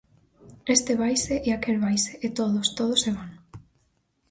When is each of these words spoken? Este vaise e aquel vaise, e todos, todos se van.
Este 0.75 0.93
vaise 1.01 1.35
e 1.47 1.49
aquel 1.53 1.77
vaise, 1.85 2.11
e 2.25 2.27
todos, 2.39 2.67
todos 2.79 2.99
se 3.03 3.11
van. 3.17 3.29